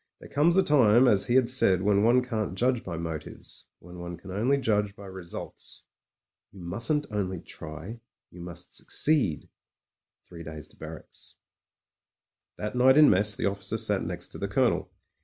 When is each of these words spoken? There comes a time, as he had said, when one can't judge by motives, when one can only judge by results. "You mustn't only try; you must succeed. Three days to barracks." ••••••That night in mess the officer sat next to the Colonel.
There 0.19 0.29
comes 0.29 0.57
a 0.57 0.63
time, 0.63 1.07
as 1.07 1.27
he 1.27 1.35
had 1.35 1.47
said, 1.47 1.83
when 1.83 2.03
one 2.03 2.25
can't 2.25 2.55
judge 2.57 2.83
by 2.83 2.97
motives, 2.97 3.67
when 3.77 3.99
one 3.99 4.17
can 4.17 4.31
only 4.31 4.57
judge 4.57 4.95
by 4.95 5.05
results. 5.05 5.85
"You 6.51 6.59
mustn't 6.61 7.05
only 7.11 7.39
try; 7.39 7.99
you 8.31 8.41
must 8.41 8.73
succeed. 8.73 9.47
Three 10.27 10.41
days 10.41 10.67
to 10.69 10.77
barracks." 10.77 11.35
••••••That 12.63 12.75
night 12.75 12.97
in 12.97 13.11
mess 13.11 13.35
the 13.35 13.45
officer 13.45 13.77
sat 13.77 14.01
next 14.01 14.29
to 14.29 14.39
the 14.39 14.47
Colonel. 14.47 14.91